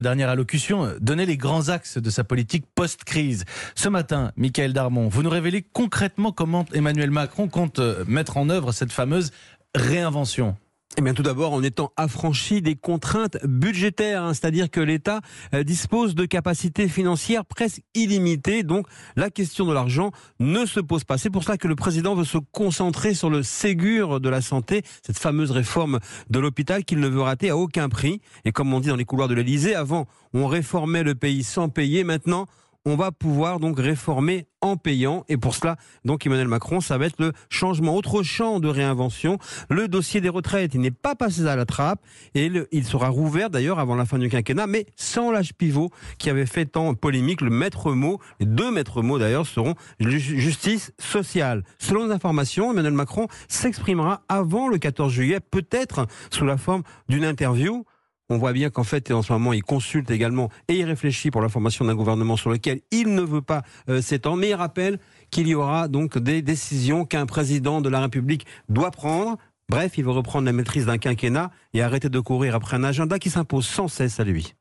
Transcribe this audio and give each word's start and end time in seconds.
dernière 0.00 0.28
allocution, 0.28 0.94
donnait 1.00 1.26
les 1.26 1.36
grands 1.36 1.68
axes 1.68 1.98
de 1.98 2.10
sa 2.10 2.24
politique 2.24 2.64
post-crise. 2.74 3.44
Ce 3.74 3.88
matin, 3.88 4.32
Michael 4.36 4.72
Darmon, 4.72 5.08
vous 5.08 5.22
nous 5.22 5.30
révélez 5.30 5.62
concrètement 5.62 6.32
comment 6.32 6.64
Emmanuel 6.72 7.10
Macron 7.10 7.48
compte 7.48 7.78
euh, 7.78 8.04
mettre 8.06 8.36
en 8.36 8.48
œuvre 8.48 8.72
cette 8.72 8.92
fameuse 8.92 9.32
réinvention. 9.74 10.56
Eh 10.98 11.00
bien, 11.00 11.14
tout 11.14 11.22
d'abord, 11.22 11.52
en 11.52 11.62
étant 11.62 11.92
affranchi 11.96 12.60
des 12.60 12.74
contraintes 12.74 13.38
budgétaires, 13.44 14.24
hein, 14.24 14.34
c'est-à-dire 14.34 14.68
que 14.68 14.80
l'État 14.80 15.20
euh, 15.54 15.62
dispose 15.62 16.16
de 16.16 16.26
capacités 16.26 16.88
financières 16.88 17.44
presque 17.44 17.82
illimitées. 17.94 18.64
Donc, 18.64 18.88
la 19.14 19.30
question 19.30 19.64
de 19.64 19.72
l'argent 19.72 20.10
ne 20.40 20.66
se 20.66 20.80
pose 20.80 21.04
pas. 21.04 21.16
C'est 21.16 21.30
pour 21.30 21.44
cela 21.44 21.56
que 21.56 21.68
le 21.68 21.76
président 21.76 22.16
veut 22.16 22.24
se 22.24 22.38
concentrer 22.50 23.14
sur 23.14 23.30
le 23.30 23.44
Ségur 23.44 24.18
de 24.18 24.28
la 24.28 24.40
santé, 24.40 24.82
cette 25.06 25.20
fameuse 25.20 25.52
réforme 25.52 26.00
de 26.30 26.40
l'hôpital 26.40 26.84
qu'il 26.84 26.98
ne 26.98 27.06
veut 27.06 27.22
rater 27.22 27.50
à 27.50 27.56
aucun 27.56 27.88
prix. 27.88 28.20
Et 28.44 28.50
comme 28.50 28.74
on 28.74 28.80
dit 28.80 28.88
dans 28.88 28.96
les 28.96 29.04
couloirs 29.04 29.28
de 29.28 29.34
l'Élysée, 29.34 29.76
avant, 29.76 30.08
on 30.34 30.48
réformait 30.48 31.04
le 31.04 31.14
pays 31.14 31.44
sans 31.44 31.68
payer. 31.68 32.02
Maintenant, 32.02 32.46
on 32.84 32.96
va 32.96 33.12
pouvoir 33.12 33.60
donc 33.60 33.78
réformer 33.78 34.46
en 34.60 34.76
payant. 34.76 35.24
Et 35.28 35.36
pour 35.36 35.54
cela, 35.54 35.76
donc 36.04 36.26
Emmanuel 36.26 36.48
Macron, 36.48 36.80
ça 36.80 36.98
va 36.98 37.06
être 37.06 37.20
le 37.20 37.32
changement, 37.48 37.94
autre 37.94 38.22
champ 38.22 38.60
de 38.60 38.68
réinvention. 38.68 39.38
Le 39.70 39.88
dossier 39.88 40.20
des 40.20 40.28
retraites, 40.28 40.74
il 40.74 40.80
n'est 40.80 40.90
pas 40.90 41.14
passé 41.14 41.46
à 41.46 41.56
la 41.56 41.66
trappe 41.66 42.00
et 42.34 42.50
il 42.72 42.84
sera 42.84 43.08
rouvert 43.08 43.50
d'ailleurs 43.50 43.78
avant 43.78 43.94
la 43.94 44.04
fin 44.04 44.18
du 44.18 44.28
quinquennat, 44.28 44.66
mais 44.66 44.86
sans 44.96 45.30
l'âge 45.30 45.54
pivot 45.54 45.90
qui 46.18 46.30
avait 46.30 46.46
fait 46.46 46.66
tant 46.66 46.94
polémique. 46.94 47.40
Le 47.40 47.50
maître 47.50 47.92
mot, 47.92 48.20
les 48.40 48.46
deux 48.46 48.70
maîtres 48.70 49.02
mots 49.02 49.18
d'ailleurs 49.18 49.46
seront 49.46 49.74
justice 50.00 50.92
sociale. 50.98 51.64
Selon 51.78 52.06
les 52.06 52.12
informations, 52.12 52.72
Emmanuel 52.72 52.94
Macron 52.94 53.28
s'exprimera 53.48 54.22
avant 54.28 54.68
le 54.68 54.78
14 54.78 55.12
juillet, 55.12 55.40
peut-être 55.40 56.06
sous 56.30 56.44
la 56.44 56.56
forme 56.56 56.82
d'une 57.08 57.24
interview. 57.24 57.84
On 58.30 58.36
voit 58.36 58.52
bien 58.52 58.68
qu'en 58.68 58.84
fait, 58.84 59.10
en 59.10 59.22
ce 59.22 59.32
moment, 59.32 59.54
il 59.54 59.62
consulte 59.62 60.10
également 60.10 60.50
et 60.68 60.74
il 60.74 60.84
réfléchit 60.84 61.30
pour 61.30 61.40
la 61.40 61.48
formation 61.48 61.86
d'un 61.86 61.94
gouvernement 61.94 62.36
sur 62.36 62.50
lequel 62.50 62.80
il 62.90 63.14
ne 63.14 63.22
veut 63.22 63.40
pas 63.40 63.62
euh, 63.88 64.02
s'étendre. 64.02 64.36
Mais 64.36 64.50
il 64.50 64.54
rappelle 64.54 64.98
qu'il 65.30 65.48
y 65.48 65.54
aura 65.54 65.88
donc 65.88 66.18
des 66.18 66.42
décisions 66.42 67.06
qu'un 67.06 67.24
président 67.24 67.80
de 67.80 67.88
la 67.88 68.00
République 68.00 68.46
doit 68.68 68.90
prendre. 68.90 69.38
Bref, 69.70 69.96
il 69.96 70.04
veut 70.04 70.10
reprendre 70.10 70.44
la 70.44 70.52
maîtrise 70.52 70.86
d'un 70.86 70.98
quinquennat 70.98 71.50
et 71.72 71.80
arrêter 71.80 72.10
de 72.10 72.20
courir 72.20 72.54
après 72.54 72.76
un 72.76 72.84
agenda 72.84 73.18
qui 73.18 73.30
s'impose 73.30 73.66
sans 73.66 73.88
cesse 73.88 74.20
à 74.20 74.24
lui. 74.24 74.54